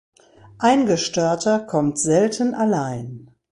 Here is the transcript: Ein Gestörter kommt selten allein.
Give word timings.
Ein 0.57 0.87
Gestörter 0.87 1.59
kommt 1.59 1.99
selten 1.99 2.55
allein. 2.55 3.29